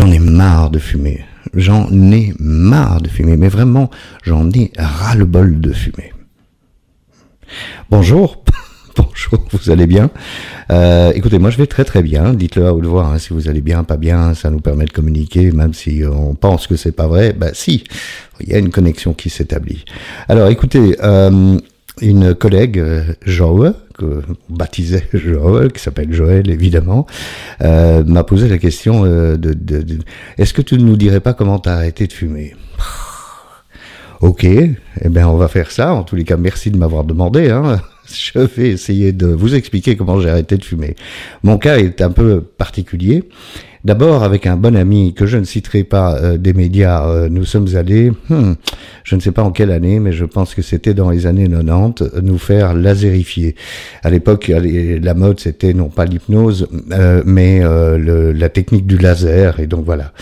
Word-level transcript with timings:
J'en 0.00 0.10
ai 0.10 0.18
marre 0.18 0.70
de 0.70 0.78
fumer. 0.78 1.26
J'en 1.52 1.86
ai 1.92 2.32
marre 2.38 3.02
de 3.02 3.08
fumer. 3.10 3.36
Mais 3.36 3.48
vraiment, 3.48 3.90
j'en 4.22 4.48
ai 4.50 4.72
ras-le-bol 4.78 5.60
de 5.60 5.74
fumer. 5.74 6.14
Bonjour. 7.90 8.42
Bonjour, 8.96 9.46
vous 9.52 9.70
allez 9.70 9.86
bien? 9.86 10.10
Euh, 10.70 11.12
Écoutez, 11.14 11.38
moi 11.38 11.50
je 11.50 11.58
vais 11.58 11.66
très 11.66 11.84
très 11.84 12.02
bien. 12.02 12.32
Dites-le 12.32 12.66
à 12.66 12.72
haute 12.72 12.86
voix 12.86 13.08
hein, 13.08 13.18
si 13.18 13.34
vous 13.34 13.50
allez 13.50 13.60
bien, 13.60 13.84
pas 13.84 13.98
bien. 13.98 14.32
Ça 14.32 14.48
nous 14.48 14.60
permet 14.60 14.86
de 14.86 14.90
communiquer, 14.90 15.52
même 15.52 15.74
si 15.74 16.02
on 16.10 16.34
pense 16.34 16.66
que 16.66 16.76
c'est 16.76 16.92
pas 16.92 17.06
vrai. 17.06 17.34
Bah 17.34 17.50
si, 17.52 17.84
il 18.40 18.48
y 18.48 18.54
a 18.54 18.58
une 18.58 18.70
connexion 18.70 19.12
qui 19.12 19.28
s'établit. 19.28 19.84
Alors 20.28 20.48
écoutez, 20.48 20.96
euh, 21.02 21.58
une 22.00 22.34
collègue, 22.34 22.78
euh, 22.78 23.02
Joël, 23.24 23.74
que 23.98 24.22
baptisait 24.48 25.08
Joël, 25.14 25.72
qui 25.72 25.82
s'appelle 25.82 26.12
Joël 26.12 26.50
évidemment, 26.50 27.06
euh, 27.62 28.04
m'a 28.04 28.24
posé 28.24 28.48
la 28.48 28.58
question 28.58 29.04
euh, 29.04 29.36
de, 29.36 29.52
de, 29.52 29.82
de 29.82 29.98
est-ce 30.38 30.54
que 30.54 30.62
tu 30.62 30.76
ne 30.76 30.84
nous 30.84 30.96
dirais 30.96 31.20
pas 31.20 31.34
comment 31.34 31.58
t'as 31.58 31.74
arrêté 31.74 32.06
de 32.06 32.12
fumer? 32.12 32.54
Ok, 34.20 34.44
eh 34.44 34.68
bien 35.08 35.28
on 35.28 35.36
va 35.36 35.48
faire 35.48 35.70
ça. 35.70 35.94
En 35.94 36.02
tous 36.02 36.14
les 36.14 36.24
cas, 36.24 36.36
merci 36.36 36.70
de 36.70 36.76
m'avoir 36.76 37.04
demandé. 37.04 37.48
Hein. 37.48 37.80
Je 38.12 38.38
vais 38.40 38.68
essayer 38.68 39.12
de 39.12 39.26
vous 39.26 39.54
expliquer 39.54 39.96
comment 39.96 40.20
j'ai 40.20 40.28
arrêté 40.28 40.56
de 40.56 40.64
fumer. 40.64 40.96
Mon 41.44 41.58
cas 41.58 41.78
est 41.78 42.02
un 42.02 42.10
peu 42.10 42.40
particulier. 42.40 43.28
D'abord, 43.82 44.24
avec 44.24 44.46
un 44.46 44.56
bon 44.56 44.76
ami 44.76 45.14
que 45.14 45.24
je 45.24 45.38
ne 45.38 45.44
citerai 45.44 45.84
pas 45.84 46.14
euh, 46.16 46.36
des 46.36 46.52
médias, 46.52 47.06
euh, 47.06 47.28
nous 47.30 47.46
sommes 47.46 47.74
allés, 47.76 48.12
hmm, 48.28 48.52
je 49.04 49.16
ne 49.16 49.20
sais 49.20 49.32
pas 49.32 49.42
en 49.42 49.52
quelle 49.52 49.70
année, 49.70 50.00
mais 50.00 50.12
je 50.12 50.26
pense 50.26 50.54
que 50.54 50.60
c'était 50.60 50.92
dans 50.92 51.08
les 51.08 51.26
années 51.26 51.48
90, 51.48 52.20
nous 52.22 52.36
faire 52.36 52.74
laserifier. 52.74 53.54
À 54.02 54.10
l'époque, 54.10 54.52
la 54.54 55.14
mode, 55.14 55.40
c'était 55.40 55.72
non 55.72 55.88
pas 55.88 56.04
l'hypnose, 56.04 56.68
euh, 56.92 57.22
mais 57.24 57.60
la 57.60 58.48
technique 58.50 58.86
du 58.86 58.98
laser. 58.98 59.60
Et 59.60 59.66
donc 59.66 59.86
voilà. 59.86 60.12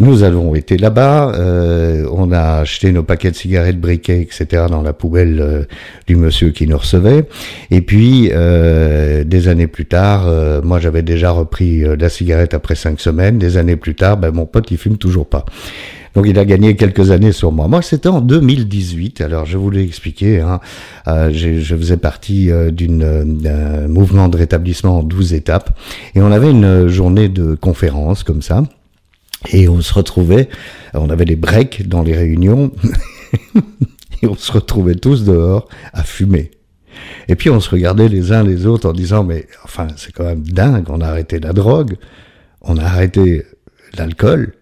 Nous 0.00 0.22
avons 0.22 0.54
été 0.54 0.76
là-bas, 0.76 1.32
euh, 1.34 2.06
on 2.12 2.30
a 2.30 2.60
acheté 2.60 2.92
nos 2.92 3.02
paquets 3.02 3.32
de 3.32 3.36
cigarettes 3.36 3.80
briquets, 3.80 4.20
etc. 4.20 4.66
dans 4.70 4.82
la 4.82 4.92
poubelle 4.92 5.40
euh, 5.40 5.64
du 6.06 6.14
monsieur 6.14 6.50
qui 6.50 6.68
nous 6.68 6.78
recevait. 6.78 7.24
Et 7.72 7.80
puis, 7.80 8.30
euh, 8.32 9.24
des 9.24 9.48
années 9.48 9.66
plus 9.66 9.86
tard, 9.86 10.26
euh, 10.28 10.62
moi 10.62 10.78
j'avais 10.78 11.02
déjà 11.02 11.32
repris 11.32 11.84
euh, 11.84 11.96
la 11.98 12.08
cigarette 12.08 12.54
après 12.54 12.76
cinq 12.76 12.97
semaines. 13.00 13.38
Des 13.38 13.56
années 13.56 13.76
plus 13.76 13.94
tard, 13.94 14.16
ben, 14.16 14.30
mon 14.32 14.46
pote 14.46 14.70
il 14.70 14.78
fume 14.78 14.98
toujours 14.98 15.26
pas. 15.26 15.44
Donc 16.14 16.26
il 16.26 16.38
a 16.38 16.44
gagné 16.44 16.74
quelques 16.74 17.10
années 17.10 17.32
sur 17.32 17.52
moi. 17.52 17.68
Moi 17.68 17.82
c'était 17.82 18.08
en 18.08 18.20
2018. 18.20 19.20
Alors 19.20 19.46
je 19.46 19.58
vous 19.58 19.70
l'ai 19.70 19.84
expliqué. 19.84 20.40
Hein, 20.40 20.60
euh, 21.06 21.30
je 21.32 21.76
faisais 21.76 21.96
partie 21.96 22.50
d'une 22.72 23.38
d'un 23.40 23.88
mouvement 23.88 24.28
de 24.28 24.36
rétablissement 24.36 24.98
en 24.98 25.02
12 25.02 25.34
étapes 25.34 25.78
et 26.14 26.22
on 26.22 26.32
avait 26.32 26.50
une 26.50 26.88
journée 26.88 27.28
de 27.28 27.54
conférence 27.54 28.22
comme 28.24 28.42
ça. 28.42 28.62
Et 29.52 29.68
on 29.68 29.80
se 29.80 29.92
retrouvait, 29.92 30.48
on 30.94 31.10
avait 31.10 31.24
des 31.24 31.36
breaks 31.36 31.88
dans 31.88 32.02
les 32.02 32.16
réunions, 32.16 32.72
et 34.22 34.26
on 34.26 34.34
se 34.34 34.50
retrouvait 34.50 34.96
tous 34.96 35.24
dehors 35.24 35.68
à 35.92 36.02
fumer. 36.02 36.50
Et 37.28 37.36
puis 37.36 37.48
on 37.50 37.60
se 37.60 37.70
regardait 37.70 38.08
les 38.08 38.32
uns 38.32 38.42
les 38.42 38.66
autres 38.66 38.88
en 38.88 38.92
disant, 38.92 39.22
mais 39.22 39.46
enfin, 39.64 39.86
c'est 39.96 40.12
quand 40.12 40.24
même 40.24 40.42
dingue, 40.42 40.86
on 40.88 41.00
a 41.00 41.06
arrêté 41.06 41.38
la 41.38 41.52
drogue, 41.52 41.96
on 42.68 42.76
a 42.76 42.84
arrêté 42.84 43.44
l'alcool, 43.96 44.52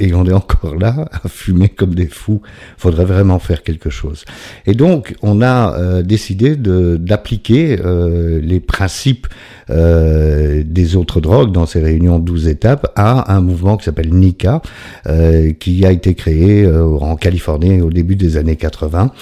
et 0.00 0.14
on 0.14 0.24
est 0.24 0.32
encore 0.32 0.76
là 0.76 1.08
à 1.12 1.28
fumer 1.28 1.68
comme 1.68 1.94
des 1.94 2.06
fous. 2.06 2.42
Faudrait 2.78 3.04
vraiment 3.04 3.38
faire 3.38 3.62
quelque 3.62 3.90
chose. 3.90 4.24
Et 4.66 4.74
donc, 4.74 5.14
on 5.22 5.42
a 5.42 5.74
euh, 5.78 6.02
décidé 6.02 6.56
d'appliquer 6.56 7.78
euh, 7.84 8.40
les 8.42 8.60
principes 8.60 9.28
euh, 9.70 10.64
des 10.66 10.96
autres 10.96 11.20
drogues 11.20 11.52
dans 11.52 11.64
ces 11.64 11.80
réunions 11.80 12.18
de 12.18 12.24
12 12.24 12.48
étapes 12.48 12.90
à 12.96 13.32
un 13.32 13.40
mouvement 13.40 13.76
qui 13.76 13.84
s'appelle 13.84 14.12
NICA, 14.12 14.62
euh, 15.06 15.52
qui 15.52 15.86
a 15.86 15.92
été 15.92 16.14
créé 16.14 16.64
euh, 16.64 16.98
en 16.98 17.14
Californie 17.14 17.80
au 17.80 17.90
début 17.90 18.16
des 18.16 18.36
années 18.36 18.56
80 18.56 19.12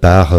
par 0.00 0.38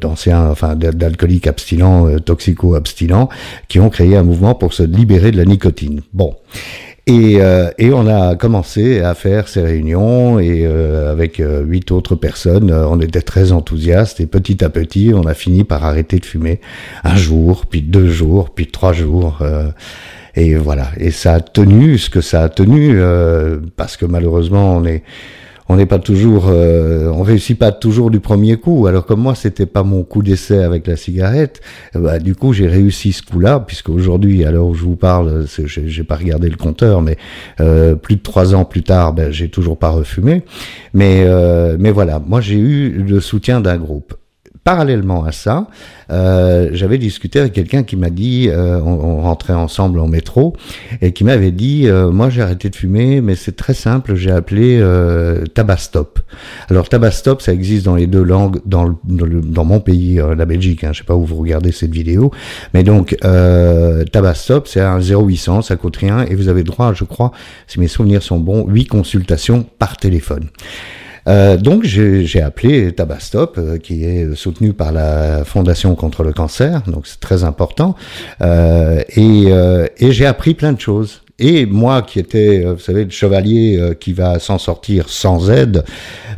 d'anciens, 0.00 0.50
enfin 0.50 0.76
d'alcooliques 0.76 1.46
abstinents, 1.46 2.18
toxico-abstinents, 2.18 3.28
qui 3.68 3.80
ont 3.80 3.90
créé 3.90 4.16
un 4.16 4.22
mouvement 4.22 4.54
pour 4.54 4.72
se 4.72 4.82
libérer 4.82 5.30
de 5.30 5.36
la 5.36 5.44
nicotine. 5.44 6.02
Bon. 6.12 6.36
Et, 7.10 7.40
euh, 7.40 7.72
et, 7.76 7.92
on 7.92 8.06
a 8.06 8.36
commencé 8.36 9.00
à 9.00 9.14
faire 9.14 9.48
ces 9.48 9.62
réunions 9.62 10.38
et 10.38 10.64
euh, 10.64 11.10
avec 11.10 11.40
euh, 11.40 11.64
huit 11.64 11.90
autres 11.90 12.14
personnes, 12.14 12.70
on 12.70 13.00
était 13.00 13.20
très 13.20 13.50
enthousiastes 13.50 14.20
et 14.20 14.26
petit 14.26 14.62
à 14.62 14.70
petit, 14.70 15.10
on 15.12 15.24
a 15.24 15.34
fini 15.34 15.64
par 15.64 15.84
arrêter 15.84 16.20
de 16.20 16.24
fumer 16.24 16.60
un 17.02 17.16
jour, 17.16 17.66
puis 17.66 17.82
deux 17.82 18.08
jours, 18.08 18.50
puis 18.50 18.68
trois 18.68 18.92
jours. 18.92 19.40
et 20.36 20.54
voilà. 20.54 20.92
Et 20.98 21.10
ça 21.10 21.34
a 21.34 21.40
tenu 21.40 21.98
ce 21.98 22.10
que 22.10 22.20
ça 22.20 22.44
a 22.44 22.48
tenu 22.48 23.00
parce 23.74 23.96
que 23.96 24.06
malheureusement, 24.06 24.76
on 24.76 24.84
est 24.84 25.02
on 25.70 25.76
n'est 25.76 25.86
pas 25.86 26.00
toujours, 26.00 26.48
euh, 26.48 27.12
on 27.14 27.22
réussit 27.22 27.56
pas 27.56 27.70
toujours 27.70 28.10
du 28.10 28.18
premier 28.18 28.56
coup. 28.56 28.88
Alors 28.88 29.06
comme 29.06 29.20
moi, 29.20 29.36
c'était 29.36 29.66
pas 29.66 29.84
mon 29.84 30.02
coup 30.02 30.20
d'essai 30.20 30.64
avec 30.64 30.84
la 30.88 30.96
cigarette, 30.96 31.60
bah, 31.94 32.18
du 32.18 32.34
coup 32.34 32.52
j'ai 32.52 32.66
réussi 32.66 33.12
ce 33.12 33.22
coup-là, 33.22 33.60
puisque 33.60 33.88
aujourd'hui, 33.88 34.42
l'heure 34.42 34.66
où 34.66 34.74
je 34.74 34.82
vous 34.82 34.96
parle, 34.96 35.46
j'ai 35.46 36.02
pas 36.02 36.16
regardé 36.16 36.48
le 36.50 36.56
compteur, 36.56 37.02
mais 37.02 37.16
euh, 37.60 37.94
plus 37.94 38.16
de 38.16 38.20
trois 38.20 38.52
ans 38.52 38.64
plus 38.64 38.82
tard, 38.82 39.12
ben, 39.12 39.30
j'ai 39.30 39.48
toujours 39.48 39.78
pas 39.78 39.90
refumé. 39.90 40.42
Mais 40.92 41.22
euh, 41.24 41.76
mais 41.78 41.92
voilà, 41.92 42.18
moi 42.18 42.40
j'ai 42.40 42.58
eu 42.58 42.90
le 42.90 43.20
soutien 43.20 43.60
d'un 43.60 43.76
groupe 43.76 44.14
parallèlement 44.64 45.24
à 45.24 45.32
ça, 45.32 45.68
euh, 46.10 46.68
j'avais 46.72 46.98
discuté 46.98 47.40
avec 47.40 47.52
quelqu'un 47.54 47.82
qui 47.82 47.96
m'a 47.96 48.10
dit, 48.10 48.48
euh, 48.48 48.78
on, 48.80 48.92
on, 48.92 49.20
rentrait 49.22 49.54
ensemble 49.54 49.98
en 50.00 50.06
métro, 50.06 50.54
et 51.00 51.12
qui 51.12 51.24
m'avait 51.24 51.50
dit, 51.50 51.88
euh, 51.88 52.10
moi 52.10 52.28
j'ai 52.30 52.42
arrêté 52.42 52.68
de 52.68 52.76
fumer, 52.76 53.20
mais 53.20 53.36
c'est 53.36 53.56
très 53.56 53.74
simple, 53.74 54.14
j'ai 54.16 54.30
appelé 54.30 54.78
euh, 54.80 55.44
Tabastop. 55.46 56.20
Alors 56.68 56.88
Tabastop, 56.88 57.40
ça 57.40 57.52
existe 57.52 57.86
dans 57.86 57.94
les 57.94 58.06
deux 58.06 58.22
langues, 58.22 58.60
dans, 58.66 58.84
le, 58.84 58.94
dans, 59.04 59.26
le, 59.26 59.40
dans 59.40 59.64
mon 59.64 59.80
pays, 59.80 60.20
euh, 60.20 60.34
la 60.34 60.44
Belgique, 60.44 60.84
hein, 60.84 60.90
je 60.92 60.98
sais 60.98 61.04
pas 61.04 61.16
où 61.16 61.24
vous 61.24 61.36
regardez 61.36 61.72
cette 61.72 61.92
vidéo, 61.92 62.30
mais 62.74 62.82
donc 62.82 63.16
euh, 63.24 64.04
Tabastop, 64.04 64.68
c'est 64.68 64.80
un 64.80 65.00
0800, 65.00 65.62
ça 65.62 65.76
coûte 65.76 65.96
rien, 65.96 66.24
et 66.26 66.34
vous 66.34 66.48
avez 66.48 66.64
droit, 66.64 66.92
je 66.92 67.04
crois, 67.04 67.32
si 67.66 67.80
mes 67.80 67.88
souvenirs 67.88 68.22
sont 68.22 68.38
bons, 68.38 68.66
8 68.68 68.86
consultations 68.86 69.64
par 69.78 69.96
téléphone. 69.96 70.48
Euh, 71.28 71.56
donc 71.56 71.84
j'ai 71.84 72.42
appelé 72.42 72.92
Tabastop, 72.92 73.58
euh, 73.58 73.78
qui 73.78 74.04
est 74.04 74.34
soutenu 74.34 74.72
par 74.72 74.92
la 74.92 75.44
Fondation 75.44 75.94
contre 75.94 76.22
le 76.22 76.32
cancer, 76.32 76.82
donc 76.86 77.06
c'est 77.06 77.20
très 77.20 77.44
important, 77.44 77.94
euh, 78.42 79.02
et, 79.16 79.44
euh, 79.48 79.86
et 79.98 80.12
j'ai 80.12 80.26
appris 80.26 80.54
plein 80.54 80.72
de 80.72 80.80
choses. 80.80 81.22
Et 81.42 81.64
moi 81.64 82.02
qui 82.02 82.18
étais, 82.18 82.64
euh, 82.64 82.74
vous 82.74 82.80
savez, 82.80 83.04
le 83.04 83.10
chevalier 83.10 83.94
qui 83.98 84.12
va 84.12 84.38
s'en 84.38 84.58
sortir 84.58 85.08
sans 85.08 85.50
aide, 85.50 85.84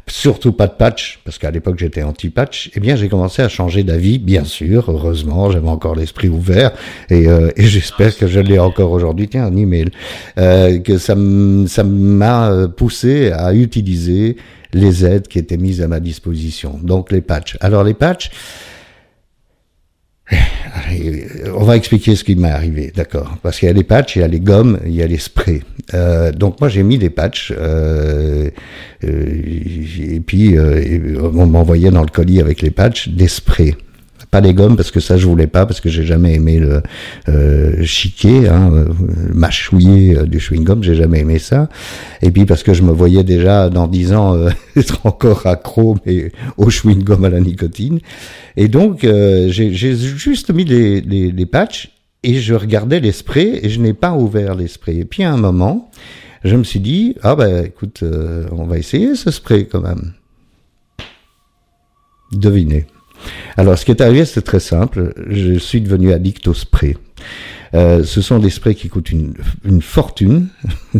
surtout 0.07 0.53
pas 0.53 0.67
de 0.67 0.73
patch, 0.73 1.21
parce 1.25 1.39
qu'à 1.39 1.51
l'époque 1.51 1.79
j'étais 1.79 2.03
anti-patch, 2.03 2.71
eh 2.75 2.81
bien 2.81 2.97
j'ai 2.97 3.09
commencé 3.09 3.43
à 3.43 3.49
changer 3.49 3.83
d'avis, 3.83 4.19
bien 4.19 4.45
sûr, 4.45 4.91
heureusement, 4.91 5.51
j'avais 5.51 5.69
encore 5.69 5.95
l'esprit 5.95 6.29
ouvert, 6.29 6.73
et, 7.11 7.29
euh, 7.29 7.51
j'espère 7.57 8.17
que 8.17 8.27
je 8.27 8.41
l'ai 8.41 8.59
encore 8.59 8.91
aujourd'hui, 8.93 9.29
tiens, 9.29 9.45
un 9.45 9.57
email, 9.57 9.91
euh, 10.39 10.79
que 10.81 10.99
ça 10.99 11.15
m'a 11.15 12.69
poussé 12.77 13.31
à 13.33 13.55
utiliser 13.55 14.37
les 14.73 15.05
aides 15.05 15.29
qui 15.29 15.39
étaient 15.39 15.57
mises 15.57 15.83
à 15.83 15.89
ma 15.89 16.01
disposition. 16.01 16.79
Donc 16.83 17.13
les 17.13 17.21
patchs. 17.21 17.57
Alors 17.61 17.85
les 17.85 17.95
patchs, 17.95 18.31
on 21.55 21.65
va 21.65 21.77
expliquer 21.77 22.17
ce 22.17 22.25
qui 22.25 22.37
m'est 22.37 22.51
arrivé, 22.51 22.93
d'accord 22.95 23.37
Parce 23.43 23.59
qu'il 23.59 23.67
y 23.67 23.71
a 23.71 23.75
les 23.75 23.85
patchs, 23.85 24.17
il 24.17 24.21
y 24.21 24.23
a 24.23 24.29
les 24.29 24.41
gommes, 24.41 24.79
il 24.85 24.95
y 24.95 25.03
a 25.03 25.07
les 25.07 25.19
sprays. 25.19 25.63
Euh, 25.95 26.33
donc 26.33 26.61
moi 26.61 26.69
j'ai 26.69 26.83
mis 26.83 26.99
des 26.99 27.11
patchs 27.11 27.53
euh, 27.57 28.51
euh, 29.05 29.27
et 30.01 30.21
puis 30.21 30.57
euh, 30.57 31.21
on 31.21 31.47
m'envoyait 31.47 31.91
dans 31.91 32.03
le 32.03 32.09
colis 32.09 32.41
avec 32.41 32.63
les 32.63 32.71
patchs 32.71 33.09
des 33.09 33.29
sprays 33.29 33.75
pas 34.33 34.41
les 34.41 34.55
gommes 34.55 34.77
parce 34.77 34.91
que 34.91 34.99
ça 34.99 35.19
je 35.19 35.27
voulais 35.27 35.47
pas 35.47 35.67
parce 35.67 35.83
que 35.83 35.91
j'ai 35.91 36.05
jamais 36.05 36.35
aimé 36.35 36.59
le 36.59 36.83
euh, 37.29 37.85
chiquer, 37.85 38.49
hein, 38.49 38.73
euh, 38.73 38.87
mâchouiller 39.35 40.17
euh, 40.17 40.25
du 40.25 40.41
chewing 40.41 40.65
gum, 40.65 40.83
j'ai 40.83 40.95
jamais 40.95 41.21
aimé 41.21 41.39
ça. 41.39 41.69
Et 42.23 42.31
puis 42.31 42.47
parce 42.47 42.63
que 42.63 42.73
je 42.73 42.83
me 42.83 42.93
voyais 42.93 43.25
déjà 43.25 43.69
dans 43.69 43.87
dix 43.87 44.15
ans 44.15 44.35
euh, 44.35 44.49
être 44.77 45.05
encore 45.05 45.47
accro 45.47 45.99
mais 46.07 46.33
au 46.57 46.71
chewing 46.71 47.05
gum 47.05 47.23
à 47.27 47.29
la 47.29 47.41
nicotine. 47.41 48.01
Et 48.57 48.69
donc 48.69 49.05
euh, 49.05 49.49
j'ai 49.51 49.71
juste 49.95 50.51
mis 50.51 50.65
les, 50.65 51.03
les, 51.03 51.31
les 51.31 51.47
patchs 51.47 51.91
et 52.23 52.41
je 52.41 52.55
regardais 52.55 53.01
les 53.01 53.13
sprays 53.13 53.61
et 53.63 53.69
je 53.69 53.81
n'ai 53.81 53.93
pas 53.93 54.15
ouvert 54.15 54.55
les 54.55 54.69
sprays. 54.69 54.97
Et 54.97 55.05
puis 55.05 55.25
à 55.25 55.33
un 55.33 55.37
moment, 55.37 55.91
je 56.43 56.57
me 56.57 56.65
suis 56.65 56.81
dit 56.81 57.17
ah 57.23 57.37
ben 57.37 57.67
écoute, 57.67 58.01
euh, 58.03 58.47
on 58.53 58.65
va 58.65 58.79
essayer 58.79 59.15
ce 59.15 59.31
spray 59.31 59.67
quand 59.67 59.83
même. 59.83 60.15
Devinez. 62.33 62.87
Alors, 63.57 63.79
ce 63.79 63.85
qui 63.85 63.91
est 63.91 64.01
arrivé, 64.01 64.25
c'est 64.25 64.43
très 64.43 64.61
simple. 64.61 65.13
Je 65.29 65.59
suis 65.59 65.81
devenu 65.81 66.13
addict 66.13 66.47
au 66.49 66.55
spray. 66.55 66.97
Euh, 67.75 68.05
ce 68.05 68.21
sont 68.21 68.39
des 68.39 68.51
sprays 68.51 68.75
qui 68.75 68.89
coûtent 68.89 69.11
une 69.11 69.83
fortune. 69.83 70.49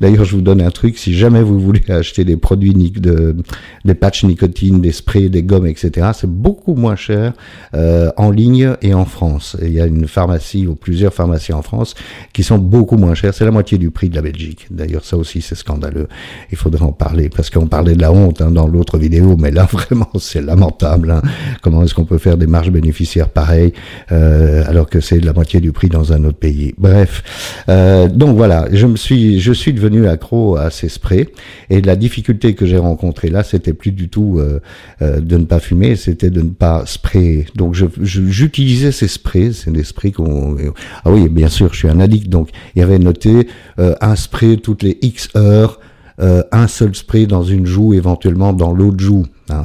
D'ailleurs, 0.00 0.24
je 0.24 0.36
vous 0.36 0.42
donne 0.42 0.60
un 0.60 0.70
truc, 0.70 0.98
si 0.98 1.14
jamais 1.14 1.42
vous 1.42 1.58
voulez 1.58 1.82
acheter 1.88 2.24
des 2.24 2.36
produits, 2.36 2.72
de, 2.74 3.36
des 3.84 3.94
patchs 3.94 4.24
nicotine, 4.24 4.80
des 4.80 4.92
sprays, 4.92 5.28
des 5.28 5.42
gommes, 5.42 5.66
etc., 5.66 6.08
c'est 6.14 6.30
beaucoup 6.30 6.74
moins 6.74 6.96
cher 6.96 7.32
euh, 7.74 8.10
en 8.16 8.30
ligne 8.30 8.74
et 8.82 8.94
en 8.94 9.04
France. 9.04 9.56
il 9.62 9.72
y 9.72 9.80
a 9.80 9.86
une 9.86 10.06
pharmacie 10.06 10.66
ou 10.66 10.74
plusieurs 10.74 11.12
pharmacies 11.12 11.52
en 11.52 11.62
France 11.62 11.94
qui 12.32 12.42
sont 12.42 12.58
beaucoup 12.58 12.96
moins 12.96 13.14
chères. 13.14 13.34
C'est 13.34 13.44
la 13.44 13.50
moitié 13.50 13.78
du 13.78 13.90
prix 13.90 14.08
de 14.08 14.16
la 14.16 14.22
Belgique. 14.22 14.66
D'ailleurs, 14.70 15.04
ça 15.04 15.16
aussi, 15.16 15.42
c'est 15.42 15.54
scandaleux. 15.54 16.08
Il 16.50 16.56
faudrait 16.56 16.82
en 16.82 16.92
parler 16.92 17.28
parce 17.28 17.50
qu'on 17.50 17.66
parlait 17.66 17.94
de 17.94 18.00
la 18.00 18.12
honte 18.12 18.40
hein, 18.40 18.50
dans 18.50 18.66
l'autre 18.66 18.98
vidéo, 18.98 19.36
mais 19.38 19.50
là, 19.50 19.68
vraiment, 19.72 20.10
c'est 20.18 20.42
lamentable. 20.42 21.10
Hein. 21.10 21.22
Comment 21.62 21.82
est-ce 21.82 21.94
qu'on 21.94 22.04
peut 22.04 22.18
faire 22.18 22.36
des 22.36 22.46
marges 22.46 22.70
bénéficiaires 22.70 23.28
pareilles 23.28 23.72
euh, 24.12 24.64
alors 24.66 24.88
que 24.88 25.00
c'est 25.00 25.20
la 25.20 25.32
moitié 25.32 25.60
du 25.60 25.72
prix 25.72 25.88
dans 25.88 26.12
un 26.12 26.24
autre 26.24 26.38
pays? 26.38 26.74
Bref, 26.78 27.22
euh, 27.68 28.08
donc 28.08 28.36
voilà, 28.36 28.66
je 28.72 28.86
me 28.86 28.96
suis, 28.96 29.40
je 29.40 29.52
suis 29.52 29.72
devenu 29.74 30.06
accro 30.06 30.56
à 30.56 30.70
ces 30.70 30.88
sprays 30.88 31.28
et 31.70 31.80
la 31.80 31.96
difficulté 31.96 32.54
que 32.54 32.66
j'ai 32.66 32.78
rencontrée 32.78 33.28
là, 33.28 33.42
c'était 33.42 33.72
plus 33.72 33.92
du 33.92 34.08
tout 34.08 34.38
euh, 34.38 34.60
euh, 35.02 35.20
de 35.20 35.36
ne 35.36 35.44
pas 35.44 35.60
fumer, 35.60 35.96
c'était 35.96 36.30
de 36.30 36.40
ne 36.40 36.50
pas 36.50 36.84
sprayer. 36.86 37.46
Donc 37.54 37.74
j'utilisais 37.74 38.92
ces 38.92 39.08
sprays, 39.08 39.52
c'est 39.52 39.72
des 39.72 39.84
sprays 39.84 40.12
qu'on... 40.12 40.56
Ah 41.04 41.10
oui, 41.10 41.28
bien 41.28 41.48
sûr, 41.48 41.72
je 41.72 41.78
suis 41.78 41.88
un 41.88 42.00
addict, 42.00 42.28
donc 42.28 42.50
il 42.74 42.80
y 42.80 42.82
avait 42.82 42.98
noté 42.98 43.48
euh, 43.78 43.94
un 44.00 44.16
spray 44.16 44.56
toutes 44.56 44.82
les 44.82 44.98
X 45.02 45.28
heures, 45.36 45.80
un 46.18 46.68
seul 46.68 46.94
spray 46.94 47.26
dans 47.26 47.42
une 47.42 47.66
joue, 47.66 47.92
éventuellement 47.92 48.52
dans 48.52 48.72
l'autre 48.72 49.00
joue. 49.00 49.24
Hein. 49.50 49.64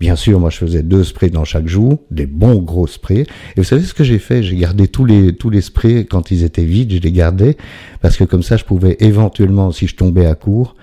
Bien 0.00 0.14
sûr, 0.14 0.38
moi 0.38 0.50
je 0.50 0.58
faisais 0.58 0.82
deux 0.82 1.02
sprays 1.02 1.30
dans 1.30 1.44
chaque 1.44 1.66
joue, 1.66 1.98
des 2.10 2.26
bons 2.26 2.56
gros 2.56 2.86
sprays. 2.86 3.22
Et 3.22 3.26
vous 3.56 3.64
savez 3.64 3.82
ce 3.82 3.94
que 3.94 4.04
j'ai 4.04 4.18
fait? 4.18 4.42
J'ai 4.42 4.56
gardé 4.56 4.86
tous 4.86 5.04
les 5.04 5.34
tous 5.34 5.50
les 5.50 5.60
sprays 5.60 6.04
quand 6.04 6.30
ils 6.30 6.44
étaient 6.44 6.64
vides, 6.64 6.92
je 6.92 7.00
les 7.00 7.12
gardais 7.12 7.56
parce 8.00 8.16
que 8.16 8.24
comme 8.24 8.42
ça 8.42 8.56
je 8.56 8.64
pouvais 8.64 8.96
éventuellement, 9.00 9.72
si 9.72 9.88
je 9.88 9.96
tombais 9.96 10.26
à 10.26 10.36
court, 10.36 10.76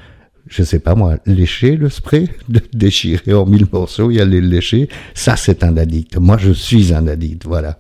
je 0.48 0.64
sais 0.64 0.80
pas 0.80 0.96
moi, 0.96 1.18
lécher 1.26 1.78
le 1.78 1.90
spray, 1.90 2.28
de 2.50 2.62
déchirer 2.74 3.34
en 3.34 3.46
mille 3.46 3.68
morceaux 3.72 4.12
et 4.12 4.20
aller 4.20 4.42
le 4.42 4.48
lécher, 4.48 4.90
ça 5.14 5.38
c'est 5.38 5.64
un 5.64 5.78
addict. 5.78 6.18
Moi 6.18 6.38
je 6.38 6.52
suis 6.52 6.94
un 6.94 7.08
addict, 7.08 7.46
voilà. 7.46 7.78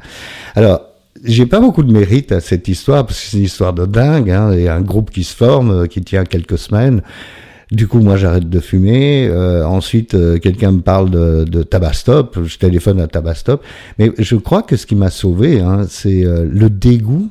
Alors, 0.55 0.81
j'ai 1.23 1.45
pas 1.45 1.59
beaucoup 1.59 1.83
de 1.83 1.91
mérite 1.91 2.31
à 2.31 2.39
cette 2.39 2.67
histoire, 2.67 3.05
parce 3.05 3.19
que 3.19 3.27
c'est 3.27 3.37
une 3.37 3.43
histoire 3.43 3.73
de 3.73 3.85
dingue, 3.85 4.29
hein, 4.29 4.51
et 4.51 4.67
un 4.67 4.81
groupe 4.81 5.11
qui 5.11 5.23
se 5.23 5.35
forme, 5.35 5.71
euh, 5.71 5.85
qui 5.87 6.01
tient 6.01 6.23
quelques 6.23 6.57
semaines. 6.57 7.01
Du 7.71 7.87
coup, 7.87 7.99
moi, 7.99 8.15
j'arrête 8.17 8.49
de 8.49 8.59
fumer. 8.59 9.27
Euh, 9.27 9.65
ensuite, 9.65 10.13
euh, 10.13 10.37
quelqu'un 10.37 10.71
me 10.71 10.81
parle 10.81 11.09
de, 11.09 11.43
de 11.43 11.63
Tabastop. 11.63 12.39
Je 12.43 12.57
téléphone 12.57 12.99
à 12.99 13.07
Tabastop. 13.07 13.63
Mais 13.99 14.11
je 14.17 14.35
crois 14.35 14.61
que 14.61 14.75
ce 14.75 14.85
qui 14.85 14.95
m'a 14.95 15.09
sauvé, 15.09 15.59
hein, 15.59 15.85
c'est 15.89 16.23
le 16.23 16.69
dégoût 16.69 17.29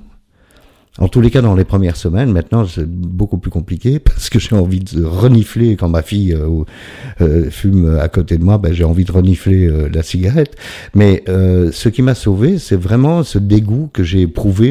en 1.00 1.08
tous 1.08 1.20
les 1.20 1.30
cas, 1.32 1.42
dans 1.42 1.56
les 1.56 1.64
premières 1.64 1.96
semaines, 1.96 2.30
maintenant, 2.30 2.64
c'est 2.68 2.88
beaucoup 2.88 3.38
plus 3.38 3.50
compliqué 3.50 3.98
parce 4.04 4.28
que 4.30 4.38
j'ai 4.38 4.54
envie 4.54 4.78
de 4.78 5.02
renifler 5.04 5.74
quand 5.74 5.88
ma 5.88 6.02
fille 6.02 6.32
euh, 6.32 6.62
euh 7.20 7.50
fume 7.50 7.98
à 8.00 8.06
côté 8.06 8.38
de 8.38 8.44
moi. 8.44 8.58
Ben, 8.58 8.72
j'ai 8.72 8.84
envie 8.84 9.04
de 9.04 9.10
renifler 9.10 9.66
euh, 9.66 9.88
la 9.92 10.04
cigarette. 10.04 10.54
Mais 10.94 11.24
euh, 11.28 11.72
ce 11.72 11.88
qui 11.88 12.02
m'a 12.02 12.14
sauvé, 12.14 12.58
c'est 12.58 12.76
vraiment 12.76 13.24
ce 13.24 13.38
dégoût 13.38 13.90
que 13.92 14.04
j'ai 14.04 14.20
éprouvé 14.20 14.64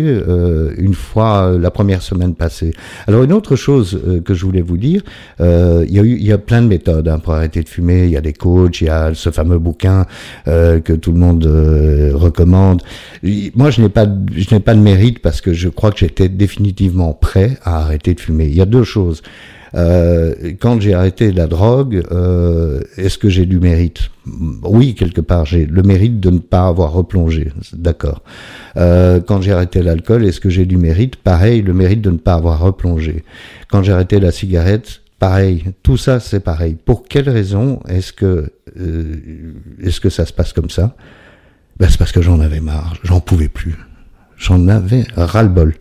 une 0.78 0.94
fois 0.94 1.58
la 1.60 1.72
première 1.72 2.02
semaine 2.02 2.36
passée. 2.36 2.74
Alors, 3.08 3.24
une 3.24 3.34
autre 3.34 3.56
chose 3.58 4.00
que 4.24 4.34
je 4.34 4.46
voulais 4.46 4.62
vous 4.62 4.78
dire, 4.78 5.02
il 5.40 5.90
y 5.90 6.00
a 6.00 6.04
y 6.04 6.32
a 6.32 6.38
plein 6.38 6.62
de 6.62 6.68
méthodes 6.68 7.08
hein, 7.08 7.20
pour 7.20 7.34
arrêter 7.34 7.62
de 7.64 7.70
fumer. 7.70 8.06
Il 8.06 8.12
y 8.12 8.18
a 8.18 8.22
des 8.22 8.34
coachs, 8.34 8.80
il 8.82 8.86
y 8.86 8.90
a 8.90 9.14
ce 9.14 9.30
fameux 9.30 9.60
bouquin 9.60 10.06
que 10.46 10.94
tout 10.94 11.12
le 11.12 11.20
monde 11.20 11.46
recommande. 12.14 12.82
Moi, 13.56 13.72
je 13.72 13.82
n'ai 13.82 13.90
pas, 13.90 14.08
je 14.36 14.54
n'ai 14.54 14.62
pas 14.62 14.76
de 14.76 14.80
mérite 14.80 15.20
parce 15.20 15.42
que 15.42 15.54
je 15.54 15.70
crois 15.70 15.92
que 15.92 16.00
j'ai 16.00 16.13
j'étais 16.14 16.30
définitivement 16.30 17.14
prêt 17.14 17.58
à 17.64 17.82
arrêter 17.82 18.14
de 18.14 18.20
fumer. 18.20 18.46
Il 18.46 18.56
y 18.56 18.62
a 18.62 18.66
deux 18.66 18.84
choses. 18.84 19.24
Euh, 19.76 20.54
quand 20.60 20.80
j'ai 20.80 20.94
arrêté 20.94 21.32
la 21.32 21.48
drogue, 21.48 22.04
euh, 22.12 22.82
est-ce 22.98 23.18
que 23.18 23.30
j'ai 23.30 23.48
du 23.48 23.60
mérite? 23.60 24.12
Oui, 24.62 24.94
quelque 24.94 25.22
part, 25.22 25.46
j'ai 25.46 25.66
le 25.66 25.82
mérite 25.82 26.20
de 26.20 26.30
ne 26.30 26.38
pas 26.38 26.68
avoir 26.68 26.92
replongé. 26.92 27.52
D'accord. 27.74 28.22
Euh, 28.78 29.20
quand 29.20 29.42
j'ai 29.42 29.52
arrêté 29.52 29.82
l'alcool, 29.82 30.26
est-ce 30.26 30.40
que 30.40 30.50
j'ai 30.50 30.66
du 30.66 30.78
mérite? 30.78 31.16
Pareil, 31.16 31.64
le 31.64 31.74
mérite 31.74 32.02
de 32.02 32.12
ne 32.12 32.18
pas 32.18 32.36
avoir 32.36 32.60
replongé. 32.60 33.24
Quand 33.72 33.82
j'ai 33.82 33.94
arrêté 33.94 34.20
la 34.20 34.32
cigarette, 34.32 35.02
pareil. 35.18 35.64
Tout 35.82 35.98
ça, 35.98 36.20
c'est 36.20 36.42
pareil. 36.42 36.76
Pour 36.86 37.06
quelle 37.06 37.30
raison 37.30 37.80
est-ce 37.90 38.14
que 38.14 38.52
est-ce 39.84 40.00
que 40.00 40.10
ça 40.10 40.26
se 40.26 40.34
passe 40.34 40.54
comme 40.54 40.70
ça? 40.70 40.96
Ben, 41.80 41.90
c'est 41.90 41.98
parce 41.98 42.12
que 42.12 42.22
j'en 42.22 42.40
avais 42.40 42.60
marre, 42.60 42.96
j'en 43.04 43.20
pouvais 43.20 43.50
plus. 43.50 43.76
J'en 44.44 44.68
avais 44.68 45.06
ras-le-bol. 45.16 45.74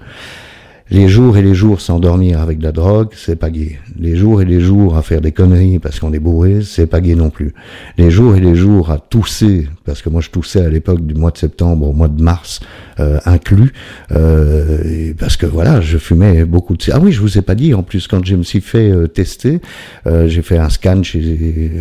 Les 0.88 1.08
jours 1.08 1.36
et 1.36 1.42
les 1.42 1.54
jours 1.54 1.80
sans 1.80 1.98
dormir 1.98 2.40
avec 2.40 2.58
de 2.58 2.62
la 2.62 2.70
drogue, 2.70 3.08
c'est 3.16 3.34
pas 3.34 3.50
gai. 3.50 3.80
Les 3.98 4.14
jours 4.14 4.40
et 4.40 4.44
les 4.44 4.60
jours 4.60 4.96
à 4.96 5.02
faire 5.02 5.20
des 5.20 5.32
conneries 5.32 5.80
parce 5.80 5.98
qu'on 5.98 6.12
est 6.12 6.20
bourré, 6.20 6.60
c'est 6.62 6.86
pas 6.86 7.00
gai 7.00 7.16
non 7.16 7.30
plus. 7.30 7.54
Les 7.98 8.12
jours 8.12 8.36
et 8.36 8.40
les 8.40 8.54
jours 8.54 8.92
à 8.92 8.98
tousser, 8.98 9.66
parce 9.84 10.00
que 10.00 10.10
moi 10.10 10.20
je 10.20 10.30
toussais 10.30 10.64
à 10.64 10.68
l'époque 10.68 11.04
du 11.04 11.14
mois 11.14 11.32
de 11.32 11.38
septembre 11.38 11.88
au 11.88 11.92
mois 11.92 12.06
de 12.06 12.22
mars 12.22 12.60
euh, 13.00 13.18
inclus, 13.24 13.72
euh, 14.12 15.12
parce 15.18 15.36
que 15.36 15.46
voilà, 15.46 15.80
je 15.80 15.98
fumais 15.98 16.44
beaucoup 16.44 16.76
de... 16.76 16.84
Ah 16.92 17.00
oui, 17.00 17.10
je 17.10 17.20
vous 17.20 17.38
ai 17.38 17.42
pas 17.42 17.56
dit, 17.56 17.74
en 17.74 17.82
plus 17.82 18.06
quand 18.06 18.24
je 18.24 18.36
me 18.36 18.44
suis 18.44 18.60
fait 18.60 18.92
euh, 18.92 19.08
tester, 19.08 19.60
j'ai 20.06 20.42
fait 20.42 20.58
un 20.58 20.68
scan 20.68 21.02
chez, 21.02 21.72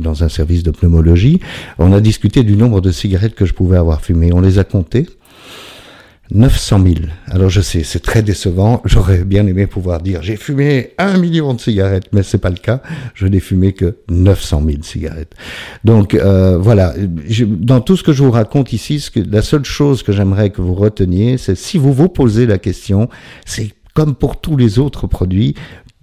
dans 0.00 0.24
un 0.24 0.28
service 0.28 0.64
de 0.64 0.72
pneumologie, 0.72 1.38
on 1.78 1.92
a 1.92 2.00
discuté 2.00 2.42
du 2.42 2.56
nombre 2.56 2.80
de 2.80 2.90
cigarettes 2.90 3.36
que 3.36 3.46
je 3.46 3.54
pouvais 3.54 3.76
avoir 3.76 4.00
fumé. 4.00 4.32
On 4.32 4.40
les 4.40 4.58
a 4.58 4.64
comptées. 4.64 5.06
900 6.30 6.82
000. 6.84 6.94
Alors 7.26 7.48
je 7.48 7.60
sais, 7.60 7.82
c'est 7.84 8.00
très 8.00 8.22
décevant. 8.22 8.82
J'aurais 8.84 9.24
bien 9.24 9.46
aimé 9.46 9.66
pouvoir 9.66 10.00
dire 10.00 10.22
j'ai 10.22 10.36
fumé 10.36 10.90
un 10.98 11.18
million 11.18 11.54
de 11.54 11.60
cigarettes, 11.60 12.08
mais 12.12 12.22
c'est 12.22 12.38
pas 12.38 12.50
le 12.50 12.56
cas. 12.56 12.82
Je 13.14 13.26
n'ai 13.26 13.40
fumé 13.40 13.72
que 13.72 13.96
900 14.10 14.62
000 14.66 14.82
cigarettes. 14.82 15.34
Donc 15.84 16.14
euh, 16.14 16.58
voilà. 16.58 16.94
dans 17.46 17.80
tout 17.80 17.96
ce 17.96 18.02
que 18.02 18.12
je 18.12 18.22
vous 18.22 18.30
raconte 18.30 18.72
ici, 18.72 19.04
la 19.30 19.42
seule 19.42 19.64
chose 19.64 20.02
que 20.02 20.12
j'aimerais 20.12 20.50
que 20.50 20.60
vous 20.60 20.74
reteniez, 20.74 21.38
c'est 21.38 21.56
si 21.56 21.78
vous 21.78 21.92
vous 21.92 22.08
posez 22.08 22.46
la 22.46 22.58
question, 22.58 23.08
c'est 23.46 23.72
comme 23.94 24.14
pour 24.14 24.40
tous 24.40 24.56
les 24.56 24.78
autres 24.78 25.06
produits. 25.06 25.54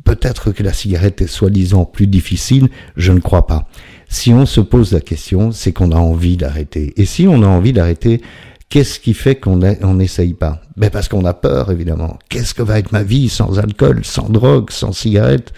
Peut-être 0.04 0.52
que 0.52 0.62
la 0.62 0.74
cigarette 0.74 1.22
est 1.22 1.28
soi-disant 1.28 1.86
plus 1.86 2.06
difficile. 2.06 2.68
Je 2.96 3.12
ne 3.12 3.20
crois 3.20 3.48
pas. 3.48 3.68
Si 4.08 4.34
on 4.34 4.46
se 4.46 4.62
pose 4.62 4.92
la 4.92 5.02
question, 5.02 5.52
c'est 5.52 5.72
qu'on 5.72 5.92
a 5.92 5.98
envie 5.98 6.38
d'arrêter. 6.38 6.94
Et 6.98 7.06
si 7.06 7.28
on 7.28 7.42
a 7.42 7.48
envie 7.48 7.74
d'arrêter, 7.74 8.22
Qu'est-ce 8.70 9.00
qui 9.00 9.14
fait 9.14 9.36
qu'on 9.36 9.58
n'essaye 9.58 10.34
pas? 10.34 10.62
Ben 10.76 10.90
parce 10.90 11.08
qu'on 11.08 11.24
a 11.26 11.34
peur, 11.34 11.72
évidemment. 11.72 12.18
Qu'est-ce 12.30 12.54
que 12.54 12.64
va 12.64 12.80
être 12.80 12.92
ma 12.92 13.04
vie 13.04 13.30
sans 13.30 13.60
alcool, 13.60 14.04
sans 14.04 14.30
drogue, 14.30 14.72
sans 14.72 14.92
cigarette? 14.92 15.54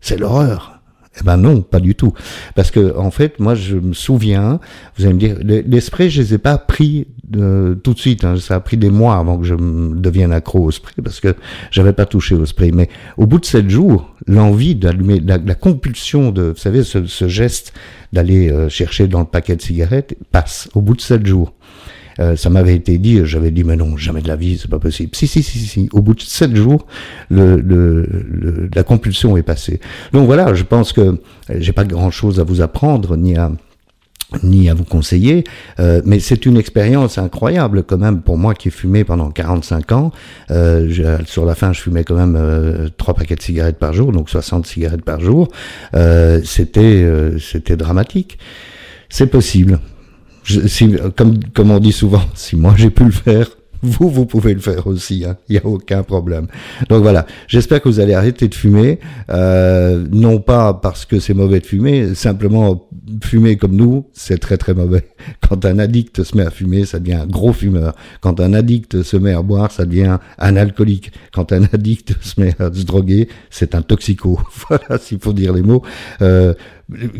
C'est 0.00 0.18
l'horreur. 0.18 0.80
Eh 1.18 1.24
ben 1.24 1.36
non, 1.36 1.62
pas 1.62 1.80
du 1.80 1.96
tout. 1.96 2.12
Parce 2.54 2.70
que 2.70 2.96
en 2.96 3.10
fait, 3.10 3.40
moi, 3.40 3.56
je 3.56 3.76
me 3.76 3.92
souviens, 3.92 4.60
vous 4.96 5.04
allez 5.04 5.14
me 5.14 5.18
dire, 5.18 5.36
les, 5.42 5.80
sprays, 5.80 6.08
je 6.08 6.22
les 6.22 6.34
ai 6.34 6.38
pas 6.38 6.56
pris 6.56 7.08
tout 7.32 7.94
de 7.94 7.98
suite. 7.98 8.24
Hein, 8.24 8.36
ça 8.36 8.56
a 8.56 8.60
pris 8.60 8.76
des 8.76 8.90
mois 8.90 9.16
avant 9.16 9.36
que 9.38 9.44
je 9.44 9.56
devienne 9.56 10.32
accro 10.32 10.64
au 10.64 10.70
spray, 10.70 10.94
parce 11.02 11.18
que 11.18 11.34
j'avais 11.72 11.92
pas 11.92 12.06
touché 12.06 12.36
au 12.36 12.46
spray. 12.46 12.70
Mais 12.70 12.88
au 13.16 13.26
bout 13.26 13.40
de 13.40 13.44
sept 13.44 13.68
jours, 13.68 14.14
l'envie 14.28 14.76
d'allumer, 14.76 15.20
la, 15.20 15.54
compulsion 15.56 16.30
de, 16.30 16.50
vous 16.50 16.56
savez, 16.60 16.84
ce, 16.84 17.28
geste 17.28 17.72
d'aller 18.12 18.50
euh, 18.50 18.68
chercher 18.68 19.08
dans 19.08 19.20
le 19.20 19.26
paquet 19.26 19.56
de 19.56 19.62
cigarettes 19.62 20.16
passe 20.30 20.68
au 20.74 20.80
bout 20.80 20.94
de 20.94 21.00
sept 21.00 21.26
jours. 21.26 21.52
Euh, 22.18 22.36
ça 22.36 22.50
m'avait 22.50 22.74
été 22.74 22.98
dit, 22.98 23.20
j'avais 23.24 23.50
dit, 23.50 23.64
mais 23.64 23.76
non, 23.76 23.96
jamais 23.96 24.22
de 24.22 24.28
la 24.28 24.36
vie, 24.36 24.58
c'est 24.60 24.70
pas 24.70 24.78
possible. 24.78 25.14
Si, 25.14 25.26
si, 25.26 25.42
si, 25.42 25.58
si, 25.58 25.88
Au 25.92 26.02
bout 26.02 26.14
de 26.14 26.20
sept 26.20 26.54
jours, 26.54 26.86
la 27.30 28.82
compulsion 28.82 29.36
est 29.36 29.42
passée. 29.42 29.80
Donc 30.12 30.26
voilà, 30.26 30.54
je 30.54 30.64
pense 30.64 30.92
que 30.92 31.20
j'ai 31.58 31.72
pas 31.72 31.84
grand 31.84 32.10
chose 32.10 32.40
à 32.40 32.44
vous 32.44 32.60
apprendre, 32.60 33.16
ni 33.16 33.36
à 33.36 33.52
ni 34.42 34.70
à 34.70 34.74
vous 34.74 34.84
conseiller, 34.84 35.44
euh, 35.78 36.00
mais 36.04 36.20
c'est 36.20 36.46
une 36.46 36.56
expérience 36.56 37.18
incroyable 37.18 37.82
quand 37.82 37.98
même 37.98 38.20
pour 38.20 38.38
moi 38.38 38.54
qui 38.54 38.68
ai 38.68 38.70
fumé 38.70 39.04
pendant 39.04 39.30
45 39.30 39.92
ans. 39.92 40.12
Euh, 40.50 41.18
sur 41.26 41.44
la 41.44 41.54
fin, 41.54 41.72
je 41.72 41.80
fumais 41.80 42.04
quand 42.04 42.14
même 42.14 42.36
euh, 42.36 42.88
trois 42.96 43.14
paquets 43.14 43.34
de 43.34 43.42
cigarettes 43.42 43.78
par 43.78 43.92
jour, 43.92 44.12
donc 44.12 44.30
60 44.30 44.66
cigarettes 44.66 45.04
par 45.04 45.20
jour. 45.20 45.48
Euh, 45.94 46.40
c'était 46.44 47.06
c'était 47.38 47.76
dramatique. 47.76 48.38
C'est 49.08 49.26
possible 49.26 49.80
si, 50.44 50.94
comme, 51.16 51.38
comme 51.54 51.70
on 51.70 51.78
dit 51.78 51.92
souvent, 51.92 52.22
si 52.34 52.56
moi 52.56 52.74
j'ai 52.76 52.90
pu 52.90 53.04
le 53.04 53.10
faire, 53.10 53.48
vous, 53.82 54.10
vous 54.10 54.26
pouvez 54.26 54.54
le 54.54 54.60
faire 54.60 54.86
aussi, 54.86 55.24
hein. 55.24 55.36
il 55.48 55.52
n'y 55.52 55.58
a 55.58 55.66
aucun 55.66 56.02
problème. 56.02 56.46
Donc 56.88 57.02
voilà, 57.02 57.26
j'espère 57.48 57.80
que 57.80 57.88
vous 57.88 58.00
allez 58.00 58.14
arrêter 58.14 58.48
de 58.48 58.54
fumer, 58.54 59.00
euh, 59.30 60.06
non 60.10 60.38
pas 60.38 60.74
parce 60.74 61.04
que 61.04 61.18
c'est 61.20 61.34
mauvais 61.34 61.60
de 61.60 61.66
fumer, 61.66 62.14
simplement 62.14 62.88
fumer 63.22 63.56
comme 63.56 63.74
nous, 63.74 64.06
c'est 64.12 64.38
très 64.38 64.56
très 64.56 64.74
mauvais. 64.74 65.04
Quand 65.48 65.64
un 65.64 65.78
addict 65.78 66.22
se 66.22 66.36
met 66.36 66.44
à 66.44 66.50
fumer, 66.50 66.84
ça 66.84 66.98
devient 66.98 67.14
un 67.14 67.26
gros 67.26 67.52
fumeur. 67.52 67.94
Quand 68.20 68.40
un 68.40 68.52
addict 68.52 69.02
se 69.02 69.16
met 69.16 69.32
à 69.32 69.42
boire, 69.42 69.72
ça 69.72 69.84
devient 69.84 70.18
un 70.38 70.56
alcoolique. 70.56 71.12
Quand 71.32 71.52
un 71.52 71.64
addict 71.72 72.14
se 72.20 72.40
met 72.40 72.54
à 72.60 72.72
se 72.72 72.84
droguer, 72.84 73.28
c'est 73.50 73.74
un 73.74 73.82
toxico. 73.82 74.40
Voilà, 74.68 74.98
s'il 75.00 75.18
faut 75.18 75.32
dire 75.32 75.52
les 75.52 75.62
mots. 75.62 75.82
Euh, 76.22 76.54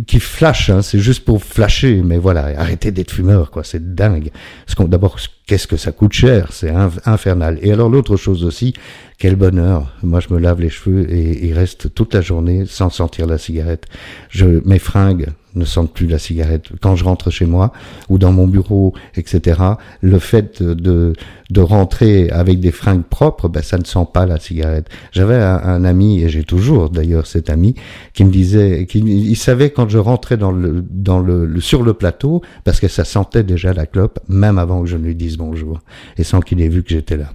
qui 0.06 0.20
flash, 0.20 0.70
hein, 0.70 0.82
c'est 0.82 0.98
juste 0.98 1.24
pour 1.24 1.42
flasher, 1.42 2.02
mais 2.04 2.18
voilà, 2.18 2.46
arrêtez 2.60 2.90
d'être 2.90 3.10
fumeur, 3.10 3.50
quoi, 3.50 3.64
c'est 3.64 3.94
dingue. 3.94 4.30
D'abord, 4.78 5.16
qu'est-ce 5.50 5.66
que 5.66 5.76
ça 5.76 5.90
coûte 5.90 6.12
cher, 6.12 6.52
c'est 6.52 6.70
infernal. 7.06 7.58
Et 7.60 7.72
alors 7.72 7.88
l'autre 7.88 8.16
chose 8.16 8.44
aussi, 8.44 8.72
quel 9.18 9.34
bonheur. 9.34 9.92
Moi, 10.04 10.20
je 10.20 10.32
me 10.32 10.38
lave 10.38 10.60
les 10.60 10.68
cheveux 10.68 11.12
et 11.12 11.44
il 11.44 11.54
reste 11.54 11.92
toute 11.92 12.14
la 12.14 12.20
journée 12.20 12.66
sans 12.66 12.88
sentir 12.88 13.26
la 13.26 13.36
cigarette. 13.36 13.86
Je, 14.28 14.46
mes 14.64 14.78
fringues 14.78 15.30
ne 15.54 15.64
sentent 15.64 15.92
plus 15.92 16.06
la 16.06 16.18
cigarette. 16.18 16.68
Quand 16.80 16.96
je 16.96 17.04
rentre 17.04 17.30
chez 17.30 17.46
moi 17.46 17.72
ou 18.08 18.18
dans 18.18 18.32
mon 18.32 18.46
bureau, 18.46 18.94
etc., 19.16 19.60
le 20.00 20.18
fait 20.18 20.62
de, 20.62 21.14
de 21.50 21.60
rentrer 21.60 22.30
avec 22.30 22.60
des 22.60 22.70
fringues 22.70 23.02
propres, 23.02 23.48
ben, 23.48 23.62
ça 23.62 23.76
ne 23.78 23.84
sent 23.84 24.06
pas 24.12 24.26
la 24.26 24.38
cigarette. 24.38 24.88
J'avais 25.12 25.36
un, 25.36 25.84
ami, 25.84 26.22
et 26.22 26.28
j'ai 26.28 26.44
toujours 26.44 26.90
d'ailleurs 26.90 27.26
cet 27.26 27.50
ami, 27.50 27.74
qui 28.14 28.24
me 28.24 28.30
disait, 28.30 28.86
qu'il 28.86 29.08
il 29.08 29.36
savait 29.36 29.70
quand 29.70 29.88
je 29.88 29.98
rentrais 29.98 30.36
dans 30.36 30.52
le, 30.52 30.84
dans 30.88 31.18
le, 31.18 31.60
sur 31.60 31.82
le 31.82 31.94
plateau, 31.94 32.42
parce 32.64 32.80
que 32.80 32.88
ça 32.88 33.04
sentait 33.04 33.42
déjà 33.42 33.72
la 33.72 33.86
clope, 33.86 34.20
même 34.28 34.58
avant 34.58 34.82
que 34.82 34.88
je 34.88 34.96
ne 34.96 35.04
lui 35.04 35.14
dise 35.14 35.36
bonjour, 35.36 35.80
et 36.16 36.24
sans 36.24 36.40
qu'il 36.40 36.60
ait 36.60 36.68
vu 36.68 36.82
que 36.82 36.90
j'étais 36.90 37.16
là. 37.16 37.32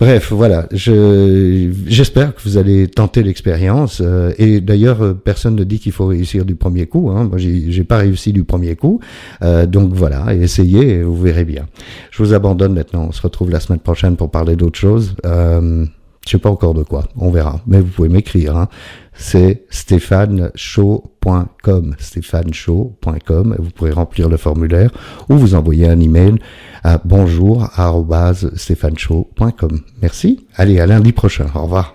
Bref, 0.00 0.32
voilà. 0.32 0.66
Je, 0.72 1.70
j'espère 1.86 2.34
que 2.34 2.42
vous 2.42 2.58
allez 2.58 2.88
tenter 2.88 3.22
l'expérience. 3.22 4.00
Euh, 4.04 4.32
et 4.38 4.60
d'ailleurs, 4.60 5.02
euh, 5.02 5.14
personne 5.14 5.54
ne 5.54 5.64
dit 5.64 5.78
qu'il 5.78 5.92
faut 5.92 6.06
réussir 6.06 6.44
du 6.44 6.54
premier 6.54 6.86
coup. 6.86 7.10
Hein. 7.10 7.24
Moi, 7.24 7.38
j'ai, 7.38 7.70
j'ai 7.70 7.84
pas 7.84 7.98
réussi 7.98 8.32
du 8.32 8.44
premier 8.44 8.76
coup. 8.76 9.00
Euh, 9.42 9.66
donc 9.66 9.92
voilà, 9.92 10.34
essayez 10.34 10.88
et 10.88 11.02
vous 11.02 11.16
verrez 11.16 11.44
bien. 11.44 11.66
Je 12.10 12.22
vous 12.22 12.34
abandonne 12.34 12.74
maintenant. 12.74 13.06
On 13.08 13.12
se 13.12 13.22
retrouve 13.22 13.50
la 13.50 13.60
semaine 13.60 13.80
prochaine 13.80 14.16
pour 14.16 14.30
parler 14.30 14.56
d'autre 14.56 14.78
chose. 14.78 15.14
Euh, 15.26 15.86
je 16.26 16.32
sais 16.32 16.38
pas 16.38 16.50
encore 16.50 16.74
de 16.74 16.82
quoi, 16.82 17.04
on 17.16 17.30
verra. 17.30 17.60
Mais 17.66 17.80
vous 17.80 17.90
pouvez 17.90 18.08
m'écrire. 18.08 18.56
Hein. 18.56 18.68
C'est 19.12 19.66
stéphaneshow.com, 19.70 21.94
stéphaneshow.com. 21.98 23.56
Vous 23.58 23.70
pourrez 23.70 23.92
remplir 23.92 24.28
le 24.28 24.36
formulaire 24.36 24.90
ou 25.28 25.36
vous 25.36 25.54
envoyer 25.54 25.88
un 25.88 26.00
email 26.00 26.40
à 26.82 27.00
bonjour@stéphaneshow.com. 27.04 29.80
Merci. 30.02 30.48
Allez, 30.56 30.80
à 30.80 30.86
lundi 30.86 31.12
prochain. 31.12 31.46
Au 31.54 31.62
revoir. 31.62 31.94